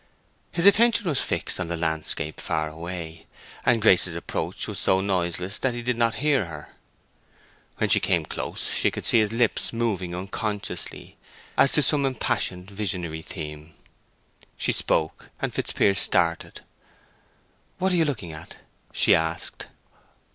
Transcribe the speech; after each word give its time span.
His 0.51 0.65
attention 0.65 1.05
was 1.07 1.21
fixed 1.21 1.59
on 1.59 1.67
the 1.67 1.77
landscape 1.77 2.39
far 2.39 2.69
away, 2.69 3.27
and 3.63 3.79
Grace's 3.83 4.15
approach 4.15 4.67
was 4.67 4.79
so 4.79 4.99
noiseless 4.99 5.59
that 5.59 5.75
he 5.75 5.83
did 5.83 5.95
not 5.95 6.15
hear 6.25 6.45
her. 6.45 6.69
When 7.77 7.87
she 7.87 7.99
came 7.99 8.25
close 8.25 8.73
she 8.73 8.89
could 8.89 9.05
see 9.05 9.19
his 9.19 9.31
lips 9.31 9.71
moving 9.71 10.15
unconsciously, 10.15 11.17
as 11.55 11.73
to 11.73 11.83
some 11.83 12.03
impassioned 12.03 12.71
visionary 12.71 13.21
theme. 13.21 13.75
She 14.57 14.71
spoke, 14.71 15.29
and 15.39 15.53
Fitzpiers 15.53 15.99
started. 15.99 16.61
"What 17.77 17.91
are 17.93 17.97
you 17.97 18.05
looking 18.05 18.33
at?" 18.33 18.57
she 18.91 19.13
asked. 19.13 19.67